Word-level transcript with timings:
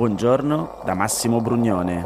Buongiorno 0.00 0.80
da 0.82 0.94
Massimo 0.94 1.42
Brugnone. 1.42 2.02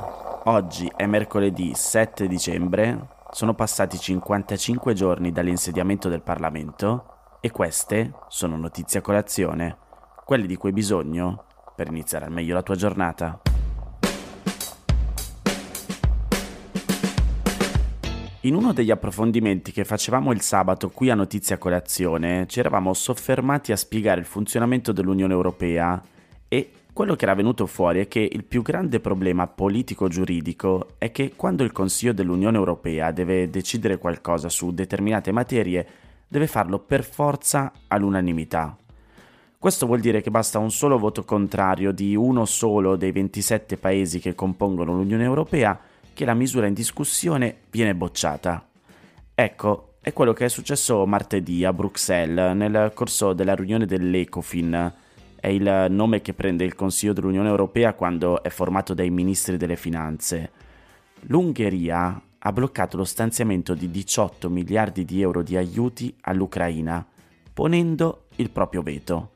Oggi 0.47 0.91
è 0.97 1.07
mercoledì 1.07 1.75
7 1.77 2.27
dicembre, 2.27 3.07
sono 3.31 3.55
passati 3.55 3.97
55 3.99 4.95
giorni 4.95 5.31
dall'insediamento 5.31 6.09
del 6.09 6.21
Parlamento 6.21 7.37
e 7.41 7.53
queste 7.53 8.13
sono 8.27 8.57
notizie 8.57 8.99
a 8.99 9.03
colazione, 9.03 9.77
quelle 10.25 10.47
di 10.47 10.57
cui 10.57 10.71
hai 10.71 10.75
bisogno 10.75 11.45
per 11.77 11.87
iniziare 11.87 12.25
al 12.25 12.33
meglio 12.33 12.55
la 12.55 12.65
tua 12.65 12.75
giornata. 12.75 13.41
In 18.41 18.57
uno 18.57 18.73
degli 18.73 18.91
approfondimenti 18.91 19.71
che 19.71 19.85
facevamo 19.85 20.33
il 20.33 20.41
sabato 20.41 20.91
qui 20.91 21.11
a 21.11 21.15
Notizia 21.15 21.59
Colazione 21.59 22.47
ci 22.49 22.59
eravamo 22.59 22.93
soffermati 22.93 23.71
a 23.71 23.77
spiegare 23.77 24.19
il 24.19 24.27
funzionamento 24.27 24.91
dell'Unione 24.91 25.33
Europea 25.33 26.03
quello 26.95 27.17
che 27.17 27.25
era 27.25 27.35
venuto 27.35 27.67
fuori 27.67 27.99
è 27.99 28.07
che 28.07 28.27
il 28.31 28.45
più 28.45 28.63
grande 28.63 29.01
problema 29.01 29.49
politico-giuridico 29.49 30.91
è 30.97 31.11
che 31.11 31.33
quando 31.35 31.65
il 31.65 31.73
Consiglio 31.73 32.13
dell'Unione 32.13 32.57
Europea 32.57 33.11
deve 33.11 33.51
decidere 33.51 33.99
qualcosa 33.99 34.49
su 34.49 34.73
determinate 34.73 35.33
materie, 35.33 35.87
deve 36.29 36.47
farlo 36.47 36.79
per 36.79 37.03
forza 37.03 37.73
all'unanimità. 37.89 38.79
Questo 39.59 39.87
vuol 39.87 39.99
dire 39.99 40.21
che 40.21 40.31
basta 40.31 40.61
un 40.61 40.71
solo 40.71 40.97
voto 40.97 41.25
contrario 41.25 41.91
di 41.91 42.15
uno 42.15 42.45
solo 42.45 42.95
dei 42.95 43.11
27 43.11 43.77
paesi 43.77 44.21
che 44.21 44.37
compongono 44.37 44.95
l'Unione 44.95 45.25
Europea 45.25 45.77
che 46.13 46.25
la 46.25 46.35
misura 46.35 46.69
in 46.69 46.75
discussione 46.75 47.63
viene 47.71 47.97
bocciata. 47.97 48.69
Ecco, 49.35 49.95
è 50.01 50.13
quello 50.13 50.33
che 50.33 50.45
è 50.45 50.49
successo 50.49 51.05
martedì 51.07 51.65
a 51.65 51.73
Bruxelles 51.73 52.55
nel 52.55 52.93
corso 52.95 53.33
della 53.33 53.57
riunione 53.57 53.85
dell'ECOFIN, 53.85 54.93
è 55.45 55.49
il 55.49 55.89
nome 55.91 56.23
che 56.23 56.33
prende 56.33 56.65
il 56.65 56.75
Consiglio 56.75 57.13
dell'Unione 57.13 57.51
Europea 57.51 57.93
quando 57.93 58.43
è 58.43 58.49
formato 58.49 58.95
dai 58.95 59.11
ministri 59.11 59.59
delle 59.59 59.77
finanze. 59.77 60.51
L'Ungheria 61.27 62.19
ha 62.39 62.53
bloccato 62.53 62.97
lo 62.97 63.05
stanziamento 63.05 63.75
di 63.75 63.91
18 63.91 64.49
miliardi 64.49 65.05
di 65.05 65.21
euro 65.21 65.43
di 65.43 65.59
aiuti 65.59 66.17
all'Ucraina, 66.23 67.07
ponendo 67.53 68.29
il 68.37 68.49
proprio 68.49 68.81
veto. 68.81 69.33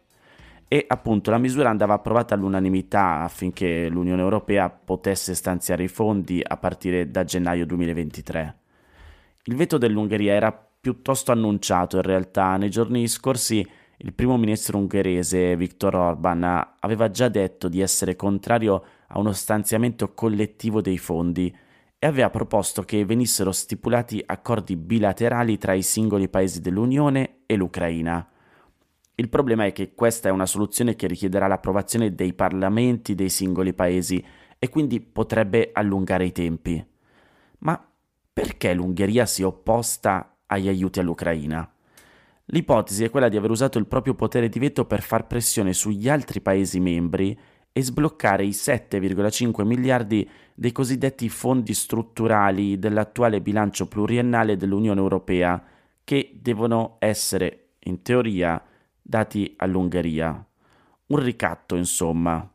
E 0.67 0.83
appunto 0.89 1.31
la 1.31 1.37
misura 1.37 1.69
andava 1.69 1.92
approvata 1.92 2.34
all'unanimità 2.34 3.20
affinché 3.20 3.91
l'Unione 3.91 4.22
Europea 4.22 4.70
potesse 4.70 5.34
stanziare 5.34 5.83
i 5.83 5.89
fondi 5.89 6.41
a 6.43 6.56
partire 6.56 7.11
da 7.11 7.25
gennaio 7.25 7.67
2023. 7.67 8.56
Il 9.45 9.56
veto 9.56 9.77
dell'Ungheria 9.77 10.33
era 10.33 10.69
piuttosto 10.81 11.33
annunciato 11.33 11.97
in 11.97 12.03
realtà. 12.03 12.56
Nei 12.56 12.70
giorni 12.70 13.06
scorsi 13.09 13.67
il 14.01 14.13
primo 14.13 14.37
ministro 14.37 14.79
ungherese 14.79 15.57
Viktor 15.57 15.97
Orban 15.97 16.45
aveva 16.79 17.11
già 17.11 17.29
detto 17.29 17.69
di 17.69 17.81
essere 17.81 18.15
contrario 18.15 18.85
a 19.09 19.19
uno 19.19 19.33
stanziamento 19.33 20.15
collettivo 20.15 20.81
dei 20.81 20.99
fondi 20.99 21.53
e 21.99 22.07
aveva 22.07 22.31
proposto 22.31 22.83
che 22.83 23.05
venissero 23.05 23.51
stipulati 23.51 24.23
accordi 24.25 24.77
bilaterali 24.77 25.59
tra 25.59 25.73
i 25.73 25.83
singoli 25.83 26.29
paesi 26.29 26.61
dell'Unione 26.61 27.39
e 27.47 27.57
l'Ucraina. 27.57 28.25
Il 29.17 29.29
problema 29.29 29.65
è 29.65 29.73
che 29.73 29.95
questa 29.95 30.29
è 30.29 30.33
una 30.33 30.47
soluzione 30.47 30.95
che 30.95 31.09
richiederà 31.09 31.49
l'approvazione 31.49 32.15
dei 32.15 32.35
parlamenti 32.35 33.17
dei 33.17 33.31
singoli 33.31 33.73
paesi 33.73 34.25
e 34.61 34.69
quindi 34.69 35.01
potrebbe 35.01 35.71
allungare 35.73 36.25
i 36.25 36.31
tempi. 36.31 36.87
Ma 37.59 37.85
perché 38.33 38.75
l'Ungheria 38.75 39.27
si 39.27 39.43
è 39.43 39.45
opposta 39.45 40.37
agli 40.47 40.69
aiuti 40.69 41.01
all'Ucraina? 41.01 41.69
L'ipotesi 42.51 43.05
è 43.05 43.11
quella 43.11 43.29
di 43.29 43.37
aver 43.37 43.51
usato 43.51 43.79
il 43.79 43.87
proprio 43.87 44.15
potere 44.15 44.49
di 44.49 44.59
veto 44.59 44.87
per 44.87 45.03
far 45.03 45.27
pressione 45.27 45.75
sugli 45.75 46.09
altri 46.09 46.41
Paesi 46.41 46.81
membri 46.81 47.39
e 47.71 47.83
sbloccare 47.83 48.45
i 48.45 48.51
7,5 48.51 49.65
miliardi 49.67 50.28
dei 50.55 50.72
cosiddetti 50.72 51.28
fondi 51.28 51.75
strutturali 51.75 52.78
dell'attuale 52.78 53.43
bilancio 53.43 53.87
pluriennale 53.87 54.56
dell'Unione 54.56 54.99
Europea, 54.99 55.62
che 56.03 56.39
devono 56.41 56.97
essere, 57.00 57.72
in 57.81 58.00
teoria, 58.00 58.62
dati 59.03 59.53
all'Ungheria. 59.59 60.43
Un 61.09 61.19
ricatto, 61.19 61.77
insomma. 61.77 62.51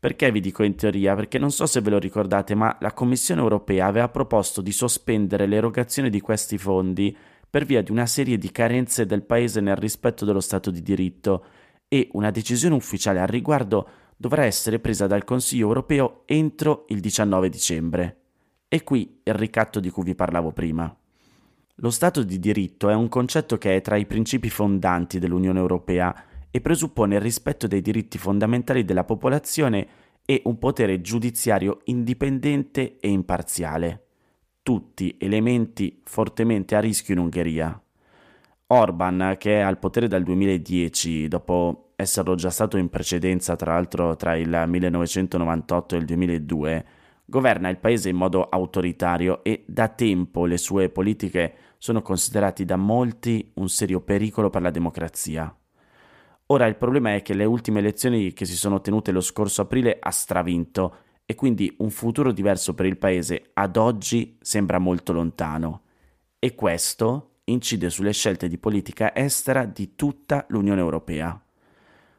Perché 0.00 0.32
vi 0.32 0.40
dico 0.40 0.64
in 0.64 0.74
teoria? 0.74 1.14
Perché 1.14 1.38
non 1.38 1.52
so 1.52 1.66
se 1.66 1.80
ve 1.80 1.90
lo 1.90 2.00
ricordate, 2.00 2.56
ma 2.56 2.76
la 2.80 2.92
Commissione 2.92 3.40
europea 3.40 3.86
aveva 3.86 4.08
proposto 4.08 4.60
di 4.60 4.72
sospendere 4.72 5.46
l'erogazione 5.46 6.10
di 6.10 6.20
questi 6.20 6.58
fondi 6.58 7.16
per 7.52 7.66
via 7.66 7.82
di 7.82 7.90
una 7.90 8.06
serie 8.06 8.38
di 8.38 8.50
carenze 8.50 9.04
del 9.04 9.24
Paese 9.24 9.60
nel 9.60 9.76
rispetto 9.76 10.24
dello 10.24 10.40
Stato 10.40 10.70
di 10.70 10.80
diritto 10.80 11.44
e 11.86 12.08
una 12.12 12.30
decisione 12.30 12.74
ufficiale 12.74 13.20
al 13.20 13.26
riguardo 13.26 13.86
dovrà 14.16 14.46
essere 14.46 14.78
presa 14.78 15.06
dal 15.06 15.24
Consiglio 15.24 15.66
europeo 15.66 16.22
entro 16.24 16.86
il 16.88 17.00
19 17.00 17.50
dicembre. 17.50 18.20
E 18.68 18.82
qui 18.84 19.20
il 19.22 19.34
ricatto 19.34 19.80
di 19.80 19.90
cui 19.90 20.02
vi 20.02 20.14
parlavo 20.14 20.52
prima. 20.52 20.96
Lo 21.74 21.90
Stato 21.90 22.22
di 22.22 22.38
diritto 22.38 22.88
è 22.88 22.94
un 22.94 23.10
concetto 23.10 23.58
che 23.58 23.76
è 23.76 23.82
tra 23.82 23.96
i 23.96 24.06
principi 24.06 24.48
fondanti 24.48 25.18
dell'Unione 25.18 25.58
Europea 25.58 26.24
e 26.50 26.58
presuppone 26.62 27.16
il 27.16 27.20
rispetto 27.20 27.66
dei 27.66 27.82
diritti 27.82 28.16
fondamentali 28.16 28.82
della 28.82 29.04
popolazione 29.04 29.86
e 30.24 30.40
un 30.46 30.58
potere 30.58 31.02
giudiziario 31.02 31.80
indipendente 31.84 32.96
e 32.98 33.10
imparziale 33.10 34.06
tutti 34.62 35.16
elementi 35.18 36.00
fortemente 36.04 36.74
a 36.76 36.80
rischio 36.80 37.14
in 37.14 37.20
Ungheria. 37.20 37.80
Orban, 38.68 39.36
che 39.38 39.58
è 39.58 39.60
al 39.60 39.78
potere 39.78 40.08
dal 40.08 40.22
2010, 40.22 41.28
dopo 41.28 41.92
esserlo 41.96 42.34
già 42.34 42.50
stato 42.50 42.78
in 42.78 42.88
precedenza, 42.88 43.56
tra 43.56 43.74
l'altro 43.74 44.16
tra 44.16 44.36
il 44.36 44.64
1998 44.66 45.94
e 45.94 45.98
il 45.98 46.04
2002, 46.06 46.86
governa 47.24 47.68
il 47.68 47.78
paese 47.78 48.08
in 48.08 48.16
modo 48.16 48.48
autoritario 48.48 49.42
e 49.44 49.64
da 49.66 49.88
tempo 49.88 50.46
le 50.46 50.56
sue 50.56 50.88
politiche 50.88 51.54
sono 51.78 52.02
considerate 52.02 52.64
da 52.64 52.76
molti 52.76 53.50
un 53.54 53.68
serio 53.68 54.00
pericolo 54.00 54.50
per 54.50 54.62
la 54.62 54.70
democrazia. 54.70 55.54
Ora 56.46 56.66
il 56.66 56.76
problema 56.76 57.14
è 57.14 57.22
che 57.22 57.34
le 57.34 57.44
ultime 57.44 57.78
elezioni 57.78 58.32
che 58.32 58.44
si 58.44 58.56
sono 58.56 58.80
tenute 58.80 59.10
lo 59.10 59.20
scorso 59.20 59.62
aprile 59.62 59.96
ha 59.98 60.10
stravinto 60.10 60.96
e 61.32 61.34
quindi 61.34 61.74
un 61.78 61.88
futuro 61.88 62.30
diverso 62.30 62.74
per 62.74 62.84
il 62.84 62.98
paese 62.98 63.52
ad 63.54 63.78
oggi 63.78 64.36
sembra 64.42 64.78
molto 64.78 65.14
lontano 65.14 65.80
e 66.38 66.54
questo 66.54 67.36
incide 67.44 67.88
sulle 67.88 68.12
scelte 68.12 68.48
di 68.48 68.58
politica 68.58 69.16
estera 69.16 69.64
di 69.64 69.94
tutta 69.96 70.44
l'Unione 70.50 70.82
Europea. 70.82 71.40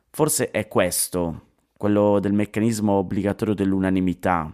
Forse 0.09 0.49
è 0.49 0.67
questo, 0.67 1.41
quello 1.77 2.19
del 2.19 2.33
meccanismo 2.33 2.93
obbligatorio 2.93 3.53
dell'unanimità, 3.53 4.51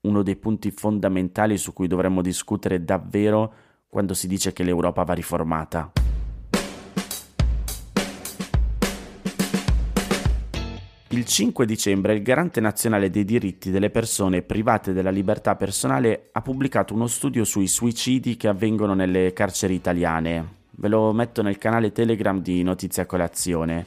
uno 0.00 0.22
dei 0.22 0.36
punti 0.36 0.70
fondamentali 0.70 1.58
su 1.58 1.74
cui 1.74 1.86
dovremmo 1.86 2.22
discutere 2.22 2.82
davvero 2.82 3.52
quando 3.86 4.14
si 4.14 4.26
dice 4.26 4.54
che 4.54 4.62
l'Europa 4.62 5.02
va 5.02 5.12
riformata. 5.12 5.99
Il 11.12 11.24
5 11.24 11.66
dicembre 11.66 12.14
il 12.14 12.22
Garante 12.22 12.60
nazionale 12.60 13.10
dei 13.10 13.24
diritti 13.24 13.72
delle 13.72 13.90
persone 13.90 14.42
private 14.42 14.92
della 14.92 15.10
libertà 15.10 15.56
personale 15.56 16.28
ha 16.30 16.40
pubblicato 16.40 16.94
uno 16.94 17.08
studio 17.08 17.42
sui 17.42 17.66
suicidi 17.66 18.36
che 18.36 18.46
avvengono 18.46 18.94
nelle 18.94 19.32
carceri 19.32 19.74
italiane. 19.74 20.58
Ve 20.70 20.86
lo 20.86 21.12
metto 21.12 21.42
nel 21.42 21.58
canale 21.58 21.90
Telegram 21.90 22.40
di 22.40 22.62
Notizia 22.62 23.06
Colazione. 23.06 23.86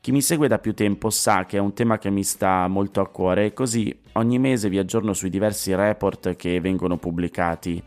Chi 0.00 0.10
mi 0.10 0.20
segue 0.20 0.48
da 0.48 0.58
più 0.58 0.74
tempo 0.74 1.08
sa 1.08 1.46
che 1.46 1.58
è 1.58 1.60
un 1.60 1.72
tema 1.72 1.98
che 1.98 2.10
mi 2.10 2.24
sta 2.24 2.66
molto 2.66 3.00
a 3.00 3.06
cuore 3.06 3.46
e 3.46 3.52
così 3.52 3.96
ogni 4.14 4.40
mese 4.40 4.68
vi 4.68 4.78
aggiorno 4.78 5.12
sui 5.12 5.30
diversi 5.30 5.72
report 5.72 6.34
che 6.34 6.60
vengono 6.60 6.96
pubblicati. 6.96 7.80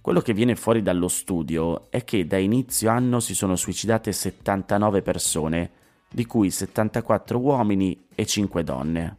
Quello 0.00 0.20
che 0.20 0.32
viene 0.32 0.54
fuori 0.54 0.82
dallo 0.82 1.08
studio 1.08 1.90
è 1.90 2.04
che 2.04 2.28
da 2.28 2.36
inizio 2.36 2.90
anno 2.90 3.18
si 3.18 3.34
sono 3.34 3.56
suicidate 3.56 4.12
79 4.12 5.02
persone 5.02 5.70
di 6.12 6.26
cui 6.26 6.50
74 6.50 7.38
uomini 7.38 8.06
e 8.14 8.26
5 8.26 8.62
donne. 8.62 9.16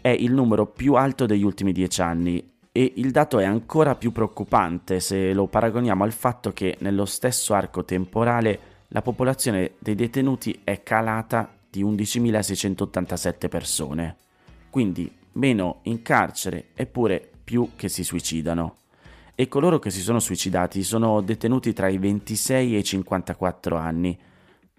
È 0.00 0.08
il 0.08 0.32
numero 0.32 0.66
più 0.66 0.94
alto 0.94 1.26
degli 1.26 1.42
ultimi 1.42 1.72
dieci 1.72 2.00
anni 2.00 2.52
e 2.72 2.92
il 2.96 3.10
dato 3.10 3.38
è 3.38 3.44
ancora 3.44 3.96
più 3.96 4.12
preoccupante 4.12 5.00
se 5.00 5.32
lo 5.32 5.46
paragoniamo 5.46 6.04
al 6.04 6.12
fatto 6.12 6.52
che 6.52 6.76
nello 6.80 7.04
stesso 7.04 7.54
arco 7.54 7.84
temporale 7.84 8.68
la 8.88 9.02
popolazione 9.02 9.72
dei 9.78 9.94
detenuti 9.94 10.60
è 10.62 10.82
calata 10.82 11.52
di 11.68 11.84
11.687 11.84 13.48
persone, 13.48 14.16
quindi 14.68 15.10
meno 15.32 15.80
in 15.82 16.02
carcere 16.02 16.68
eppure 16.74 17.28
più 17.42 17.70
che 17.76 17.88
si 17.88 18.02
suicidano. 18.02 18.76
E 19.34 19.48
coloro 19.48 19.78
che 19.78 19.90
si 19.90 20.00
sono 20.00 20.18
suicidati 20.18 20.82
sono 20.82 21.20
detenuti 21.20 21.72
tra 21.72 21.88
i 21.88 21.98
26 21.98 22.74
e 22.74 22.78
i 22.78 22.84
54 22.84 23.76
anni, 23.76 24.18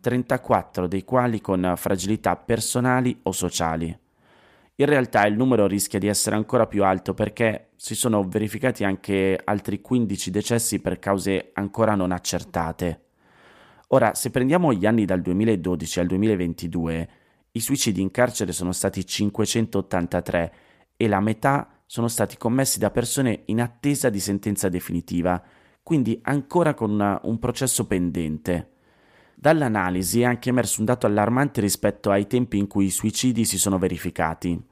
34 0.01 0.88
dei 0.88 1.03
quali 1.03 1.39
con 1.39 1.74
fragilità 1.77 2.36
personali 2.36 3.18
o 3.24 3.31
sociali. 3.31 3.98
In 4.75 4.86
realtà 4.88 5.25
il 5.27 5.36
numero 5.36 5.68
rischia 5.68 6.00
di 6.00 6.07
essere 6.07 6.36
ancora 6.36 6.65
più 6.65 6.83
alto 6.83 7.13
perché 7.13 7.69
si 7.75 7.94
sono 7.94 8.24
verificati 8.24 8.83
anche 8.83 9.39
altri 9.44 9.80
15 9.80 10.31
decessi 10.31 10.80
per 10.80 10.98
cause 10.98 11.51
ancora 11.53 11.94
non 11.94 12.12
accertate. 12.12 13.06
Ora, 13.89 14.15
se 14.15 14.31
prendiamo 14.31 14.74
gli 14.74 14.86
anni 14.86 15.06
dal 15.06 15.21
2012 15.21 16.00
al 16.00 16.07
2022, 16.07 17.09
I 17.51 17.59
suicidi 17.59 18.01
in 18.01 18.09
carcere 18.09 18.54
sono 18.54 18.71
stati 18.71 19.06
583 19.06 20.54
e 20.95 21.07
la 21.07 21.19
metà 21.19 21.83
sono 21.86 22.07
stati 22.07 22.38
commessi 22.38 22.80
da 22.80 22.89
persone 22.89 23.42
in 23.45 23.59
attesa 23.59 24.09
di 24.09 24.21
sentenza 24.21 24.69
definitiva, 24.69 25.44
quindi 25.83 26.18
ancora 26.24 26.74
con 26.74 26.89
una, 26.89 27.19
un 27.24 27.38
processo 27.38 27.86
pendente. 27.86 28.69
Dall'analisi 29.41 30.21
è 30.21 30.25
anche 30.25 30.49
emerso 30.49 30.81
un 30.81 30.85
dato 30.85 31.07
allarmante 31.07 31.61
rispetto 31.61 32.11
ai 32.11 32.27
tempi 32.27 32.59
in 32.59 32.67
cui 32.67 32.85
i 32.85 32.91
suicidi 32.91 33.43
si 33.43 33.57
sono 33.57 33.79
verificati. 33.79 34.63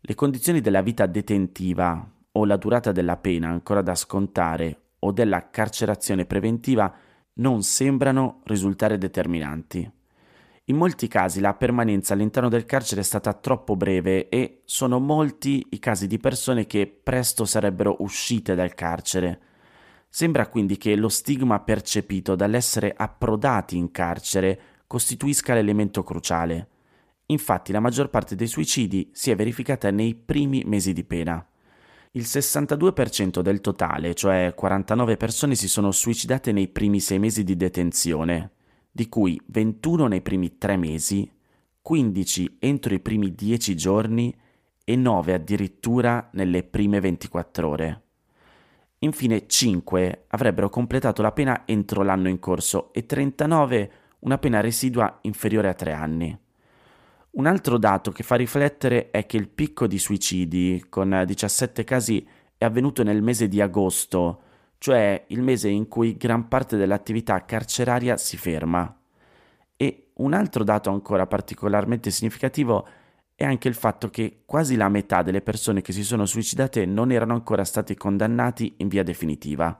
Le 0.00 0.14
condizioni 0.14 0.62
della 0.62 0.80
vita 0.80 1.04
detentiva 1.04 2.10
o 2.32 2.46
la 2.46 2.56
durata 2.56 2.90
della 2.90 3.18
pena 3.18 3.50
ancora 3.50 3.82
da 3.82 3.94
scontare 3.94 4.78
o 5.00 5.12
della 5.12 5.50
carcerazione 5.50 6.24
preventiva 6.24 6.90
non 7.34 7.62
sembrano 7.62 8.40
risultare 8.44 8.96
determinanti. 8.96 9.92
In 10.64 10.76
molti 10.76 11.06
casi 11.06 11.40
la 11.40 11.52
permanenza 11.52 12.14
all'interno 12.14 12.48
del 12.48 12.64
carcere 12.64 13.02
è 13.02 13.04
stata 13.04 13.34
troppo 13.34 13.76
breve 13.76 14.30
e 14.30 14.62
sono 14.64 15.00
molti 15.00 15.66
i 15.72 15.78
casi 15.78 16.06
di 16.06 16.16
persone 16.16 16.64
che 16.64 16.86
presto 16.86 17.44
sarebbero 17.44 17.96
uscite 17.98 18.54
dal 18.54 18.72
carcere. 18.72 19.38
Sembra 20.16 20.46
quindi 20.46 20.76
che 20.76 20.94
lo 20.94 21.08
stigma 21.08 21.58
percepito 21.58 22.36
dall'essere 22.36 22.94
approdati 22.96 23.76
in 23.76 23.90
carcere 23.90 24.60
costituisca 24.86 25.54
l'elemento 25.54 26.04
cruciale. 26.04 26.68
Infatti 27.26 27.72
la 27.72 27.80
maggior 27.80 28.10
parte 28.10 28.36
dei 28.36 28.46
suicidi 28.46 29.10
si 29.12 29.32
è 29.32 29.34
verificata 29.34 29.90
nei 29.90 30.14
primi 30.14 30.62
mesi 30.66 30.92
di 30.92 31.02
pena. 31.02 31.44
Il 32.12 32.22
62% 32.22 33.40
del 33.40 33.60
totale, 33.60 34.14
cioè 34.14 34.52
49 34.54 35.16
persone, 35.16 35.56
si 35.56 35.66
sono 35.66 35.90
suicidate 35.90 36.52
nei 36.52 36.68
primi 36.68 37.00
sei 37.00 37.18
mesi 37.18 37.42
di 37.42 37.56
detenzione, 37.56 38.52
di 38.92 39.08
cui 39.08 39.36
21 39.46 40.06
nei 40.06 40.22
primi 40.22 40.58
3 40.58 40.76
mesi, 40.76 41.28
15 41.82 42.58
entro 42.60 42.94
i 42.94 43.00
primi 43.00 43.34
10 43.34 43.74
giorni 43.74 44.32
e 44.84 44.94
9 44.94 45.34
addirittura 45.34 46.28
nelle 46.34 46.62
prime 46.62 47.00
24 47.00 47.68
ore. 47.68 48.03
Infine 49.04 49.46
5 49.46 50.24
avrebbero 50.28 50.70
completato 50.70 51.20
la 51.20 51.32
pena 51.32 51.64
entro 51.66 52.02
l'anno 52.02 52.30
in 52.30 52.38
corso 52.38 52.90
e 52.94 53.04
39 53.04 53.90
una 54.20 54.38
pena 54.38 54.60
residua 54.60 55.18
inferiore 55.22 55.68
a 55.68 55.74
3 55.74 55.92
anni. 55.92 56.38
Un 57.32 57.46
altro 57.46 57.76
dato 57.76 58.10
che 58.12 58.22
fa 58.22 58.36
riflettere 58.36 59.10
è 59.10 59.26
che 59.26 59.36
il 59.36 59.48
picco 59.48 59.86
di 59.86 59.98
suicidi, 59.98 60.86
con 60.88 61.22
17 61.26 61.84
casi, 61.84 62.26
è 62.56 62.64
avvenuto 62.64 63.02
nel 63.02 63.20
mese 63.20 63.46
di 63.46 63.60
agosto, 63.60 64.40
cioè 64.78 65.24
il 65.28 65.42
mese 65.42 65.68
in 65.68 65.86
cui 65.86 66.16
gran 66.16 66.48
parte 66.48 66.78
dell'attività 66.78 67.44
carceraria 67.44 68.16
si 68.16 68.38
ferma. 68.38 69.00
E 69.76 70.12
un 70.14 70.32
altro 70.32 70.64
dato 70.64 70.88
ancora 70.88 71.26
particolarmente 71.26 72.10
significativo 72.10 72.86
è 72.86 73.03
anche 73.42 73.66
il 73.66 73.74
fatto 73.74 74.10
che 74.10 74.42
quasi 74.46 74.76
la 74.76 74.88
metà 74.88 75.22
delle 75.22 75.40
persone 75.40 75.82
che 75.82 75.92
si 75.92 76.04
sono 76.04 76.24
suicidate 76.24 76.86
non 76.86 77.10
erano 77.10 77.34
ancora 77.34 77.64
stati 77.64 77.96
condannati 77.96 78.74
in 78.76 78.86
via 78.86 79.02
definitiva. 79.02 79.76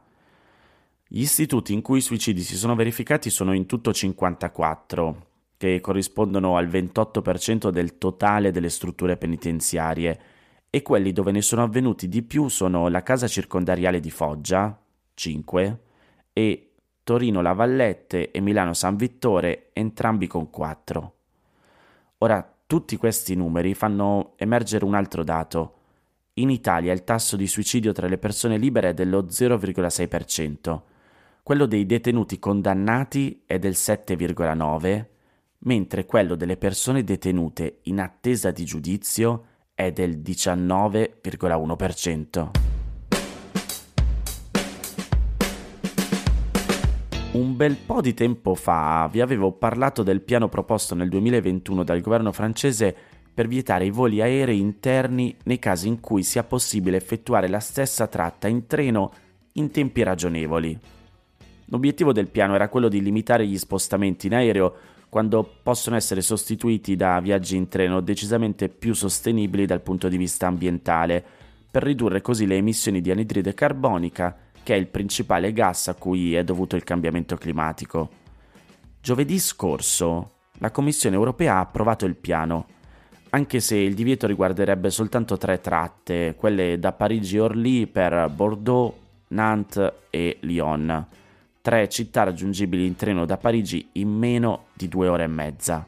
Gli 1.06 1.20
istituti 1.20 1.72
in 1.72 1.80
cui 1.80 1.98
i 1.98 2.02
suicidi 2.02 2.40
si 2.40 2.56
sono 2.56 2.74
verificati 2.74 3.30
sono 3.30 3.52
in 3.52 3.66
tutto 3.66 3.92
54, 3.92 5.26
che 5.56 5.80
corrispondono 5.80 6.56
al 6.56 6.66
28% 6.66 7.68
del 7.68 7.98
totale 7.98 8.50
delle 8.50 8.68
strutture 8.68 9.16
penitenziarie, 9.16 10.20
e 10.68 10.82
quelli 10.82 11.12
dove 11.12 11.30
ne 11.30 11.40
sono 11.40 11.62
avvenuti 11.62 12.08
di 12.08 12.22
più 12.22 12.48
sono 12.48 12.88
la 12.88 13.04
casa 13.04 13.28
circondariale 13.28 14.00
di 14.00 14.10
Foggia, 14.10 14.76
5, 15.14 15.80
e 16.32 16.70
Torino 17.04 17.42
La 17.42 17.52
Vallette 17.52 18.32
e 18.32 18.40
Milano 18.40 18.72
San 18.72 18.96
Vittore, 18.96 19.70
entrambi 19.72 20.26
con 20.26 20.50
4. 20.50 21.14
Ora, 22.18 22.53
tutti 22.66 22.96
questi 22.96 23.34
numeri 23.34 23.74
fanno 23.74 24.34
emergere 24.36 24.84
un 24.84 24.94
altro 24.94 25.24
dato. 25.24 25.78
In 26.34 26.50
Italia 26.50 26.92
il 26.92 27.02
tasso 27.04 27.36
di 27.36 27.46
suicidio 27.46 27.92
tra 27.92 28.08
le 28.08 28.18
persone 28.18 28.58
libere 28.58 28.90
è 28.90 28.94
dello 28.94 29.24
0,6%, 29.24 30.80
quello 31.42 31.64
dei 31.66 31.86
detenuti 31.86 32.38
condannati 32.38 33.42
è 33.46 33.58
del 33.58 33.72
7,9%, 33.72 35.06
mentre 35.58 36.04
quello 36.06 36.34
delle 36.34 36.56
persone 36.56 37.04
detenute 37.04 37.78
in 37.82 38.00
attesa 38.00 38.50
di 38.50 38.64
giudizio 38.64 39.44
è 39.74 39.92
del 39.92 40.18
19,1%. 40.18 42.73
Un 47.34 47.56
bel 47.56 47.74
po' 47.74 48.00
di 48.00 48.14
tempo 48.14 48.54
fa 48.54 49.08
vi 49.10 49.20
avevo 49.20 49.50
parlato 49.50 50.04
del 50.04 50.20
piano 50.20 50.48
proposto 50.48 50.94
nel 50.94 51.08
2021 51.08 51.82
dal 51.82 52.00
governo 52.00 52.30
francese 52.30 52.94
per 53.34 53.48
vietare 53.48 53.86
i 53.86 53.90
voli 53.90 54.20
aerei 54.20 54.60
interni 54.60 55.34
nei 55.42 55.58
casi 55.58 55.88
in 55.88 55.98
cui 55.98 56.22
sia 56.22 56.44
possibile 56.44 56.96
effettuare 56.96 57.48
la 57.48 57.58
stessa 57.58 58.06
tratta 58.06 58.46
in 58.46 58.68
treno 58.68 59.12
in 59.54 59.72
tempi 59.72 60.04
ragionevoli. 60.04 60.78
L'obiettivo 61.66 62.12
del 62.12 62.28
piano 62.28 62.54
era 62.54 62.68
quello 62.68 62.88
di 62.88 63.02
limitare 63.02 63.44
gli 63.44 63.58
spostamenti 63.58 64.28
in 64.28 64.34
aereo 64.34 64.74
quando 65.08 65.58
possono 65.60 65.96
essere 65.96 66.20
sostituiti 66.20 66.94
da 66.94 67.18
viaggi 67.18 67.56
in 67.56 67.66
treno 67.66 68.00
decisamente 68.00 68.68
più 68.68 68.94
sostenibili 68.94 69.66
dal 69.66 69.80
punto 69.80 70.06
di 70.06 70.16
vista 70.16 70.46
ambientale, 70.46 71.24
per 71.68 71.82
ridurre 71.82 72.20
così 72.20 72.46
le 72.46 72.58
emissioni 72.58 73.00
di 73.00 73.10
anidride 73.10 73.54
carbonica 73.54 74.38
che 74.64 74.74
è 74.74 74.76
il 74.76 74.88
principale 74.88 75.52
gas 75.52 75.86
a 75.86 75.94
cui 75.94 76.34
è 76.34 76.42
dovuto 76.42 76.74
il 76.74 76.82
cambiamento 76.82 77.36
climatico. 77.36 78.08
Giovedì 79.00 79.38
scorso 79.38 80.30
la 80.58 80.72
Commissione 80.72 81.14
europea 81.14 81.56
ha 81.56 81.60
approvato 81.60 82.06
il 82.06 82.16
piano, 82.16 82.66
anche 83.30 83.60
se 83.60 83.76
il 83.76 83.94
divieto 83.94 84.26
riguarderebbe 84.26 84.90
soltanto 84.90 85.36
tre 85.36 85.60
tratte, 85.60 86.34
quelle 86.36 86.78
da 86.78 86.92
Parigi-Orly 86.92 87.86
per 87.86 88.30
Bordeaux, 88.34 88.94
Nantes 89.28 89.92
e 90.10 90.38
Lyon, 90.40 91.06
tre 91.60 91.88
città 91.88 92.22
raggiungibili 92.22 92.86
in 92.86 92.96
treno 92.96 93.24
da 93.24 93.36
Parigi 93.36 93.88
in 93.92 94.08
meno 94.08 94.66
di 94.72 94.88
due 94.88 95.08
ore 95.08 95.24
e 95.24 95.28
mezza. 95.28 95.86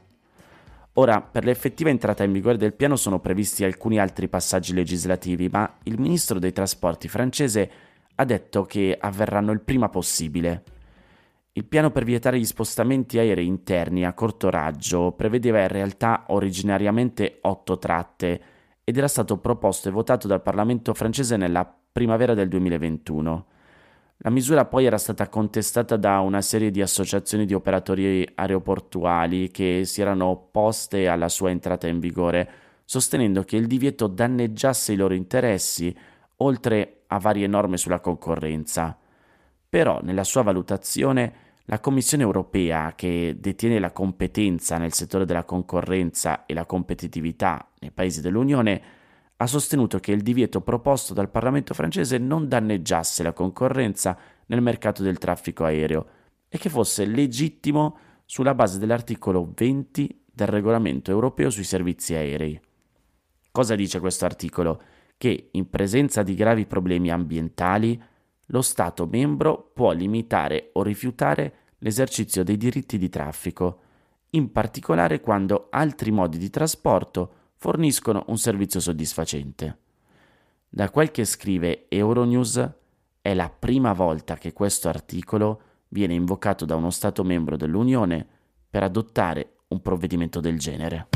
Ora, 0.94 1.20
per 1.20 1.44
l'effettiva 1.44 1.90
entrata 1.90 2.25
in 2.25 2.32
vigore 2.32 2.56
del 2.56 2.73
piano 2.73 2.96
sono 2.96 3.20
previsti 3.20 3.64
alcuni 3.64 4.00
altri 4.00 4.28
passaggi 4.28 4.73
legislativi, 4.73 5.49
ma 5.49 5.70
il 5.84 6.00
ministro 6.00 6.38
dei 6.38 6.52
trasporti 6.52 7.06
francese 7.06 7.70
ha 8.17 8.25
detto 8.25 8.65
che 8.65 8.97
avverranno 8.99 9.53
il 9.53 9.61
prima 9.61 9.89
possibile. 9.89 10.63
Il 11.53 11.65
piano 11.65 11.91
per 11.91 12.05
vietare 12.05 12.39
gli 12.39 12.45
spostamenti 12.45 13.19
aerei 13.19 13.47
interni 13.47 14.05
a 14.05 14.12
corto 14.12 14.50
raggio 14.50 15.12
prevedeva 15.12 15.61
in 15.62 15.69
realtà 15.69 16.25
originariamente 16.29 17.38
otto 17.43 17.79
tratte 17.79 18.40
ed 18.85 18.97
era 18.97 19.09
stato 19.09 19.38
proposto 19.38 19.88
e 19.88 19.93
votato 19.93 20.26
dal 20.26 20.43
Parlamento 20.43 20.93
francese 20.93 21.37
nella 21.37 21.67
primavera 21.93 22.35
del 22.35 22.49
2021. 22.49 23.47
La 24.19 24.31
misura 24.31 24.64
poi 24.64 24.87
era 24.87 24.97
stata 24.97 25.29
contestata 25.29 25.97
da 25.97 26.21
una 26.21 26.40
serie 26.40 26.71
di 26.71 26.81
associazioni 26.81 27.45
di 27.45 27.52
operatori 27.52 28.26
aeroportuali 28.35 29.50
che 29.50 29.83
si 29.85 30.00
erano 30.00 30.26
opposte 30.26 31.09
alla 31.09 31.29
sua 31.29 31.50
entrata 31.50 31.87
in 31.87 32.00
vigore, 32.00 32.49
sostenendo 32.85 33.43
che 33.45 33.57
il 33.57 33.67
divieto 33.67 34.07
danneggiasse 34.07 34.93
i 34.93 34.97
loro 34.97 35.14
interessi, 35.14 35.95
oltre 36.37 36.96
a 37.09 37.19
varie 37.19 37.47
norme 37.47 37.77
sulla 37.77 38.01
concorrenza. 38.01 38.97
Però 39.69 40.01
nella 40.03 40.25
sua 40.25 40.43
valutazione 40.43 41.45
la 41.69 41.81
Commissione 41.81 42.23
europea, 42.23 42.93
che 42.95 43.37
detiene 43.39 43.81
la 43.81 43.91
competenza 43.91 44.79
nel 44.79 44.93
settore 44.93 45.25
della 45.25 45.45
concorrenza 45.45 46.47
e 46.47 46.55
la 46.55 46.65
competitività 46.65 47.73
nei 47.81 47.91
paesi 47.91 48.21
dell'Unione, 48.21 48.83
ha 49.39 49.47
sostenuto 49.47 49.99
che 49.99 50.13
il 50.13 50.23
divieto 50.23 50.61
proposto 50.61 51.13
dal 51.13 51.29
Parlamento 51.29 51.75
francese 51.75 52.19
non 52.19 52.49
danneggiasse 52.49 53.23
la 53.23 53.33
concorrenza 53.33 54.17
nel 54.47 54.63
mercato 54.63 55.03
del 55.03 55.19
traffico 55.19 55.65
aereo 55.65 56.07
e 56.49 56.57
che 56.57 56.71
fosse 56.71 57.05
legittimo 57.05 57.99
sulla 58.25 58.55
base 58.55 58.79
dell'articolo 58.79 59.53
20 59.55 60.23
del 60.33 60.47
regolamento 60.47 61.11
europeo 61.11 61.51
sui 61.51 61.65
servizi 61.65 62.15
aerei. 62.15 62.59
Cosa 63.51 63.75
dice 63.75 64.01
questo 64.01 64.25
articolo? 64.25 64.81
Che, 65.16 65.49
in 65.52 65.70
presenza 65.70 66.23
di 66.23 66.35
gravi 66.35 66.66
problemi 66.66 67.11
ambientali, 67.11 68.00
lo 68.46 68.62
Stato 68.62 69.06
membro 69.06 69.70
può 69.75 69.92
limitare 69.92 70.70
o 70.75 70.82
rifiutare 70.82 71.54
l'esercizio 71.78 72.44
dei 72.44 72.56
diritti 72.56 72.99
di 72.99 73.08
traffico, 73.08 73.80
in 74.30 74.52
particolare 74.52 75.20
quando 75.20 75.68
altri 75.70 76.11
modi 76.11 76.38
di 76.38 76.50
trasporto 76.50 77.32
forniscono 77.56 78.25
un 78.28 78.38
servizio 78.38 78.80
soddisfacente. 78.80 79.78
Da 80.68 80.90
quel 80.90 81.11
che 81.11 81.25
scrive 81.25 81.87
Euronews, 81.88 82.70
è 83.23 83.35
la 83.35 83.50
prima 83.50 83.92
volta 83.92 84.37
che 84.37 84.52
questo 84.52 84.88
articolo 84.88 85.61
viene 85.88 86.14
invocato 86.14 86.64
da 86.64 86.76
uno 86.76 86.90
Stato 86.90 87.25
membro 87.25 87.56
dell'Unione 87.56 88.26
per 88.68 88.82
adottare 88.82 89.56
un 89.68 89.80
provvedimento 89.80 90.40
del 90.40 90.58
genere. 90.58 91.15